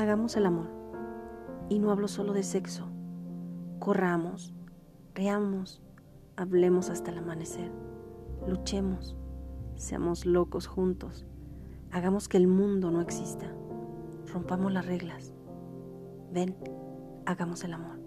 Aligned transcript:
hagamos 0.00 0.34
el 0.36 0.46
amor. 0.46 0.68
Y 1.68 1.78
no 1.78 1.90
hablo 1.90 2.08
solo 2.08 2.32
de 2.32 2.42
sexo. 2.42 2.88
Corramos, 3.80 4.54
reamos, 5.14 5.82
hablemos 6.36 6.88
hasta 6.88 7.10
el 7.10 7.18
amanecer. 7.18 7.70
Luchemos, 8.48 9.14
seamos 9.76 10.24
locos 10.24 10.66
juntos. 10.66 11.26
Hagamos 11.90 12.28
que 12.28 12.38
el 12.38 12.46
mundo 12.46 12.90
no 12.90 13.02
exista. 13.02 13.52
Rompamos 14.32 14.72
las 14.72 14.86
reglas. 14.86 15.34
Ven, 16.32 16.56
hagamos 17.26 17.62
el 17.64 17.74
amor. 17.74 17.98